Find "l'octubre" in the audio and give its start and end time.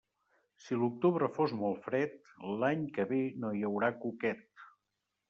0.83-1.27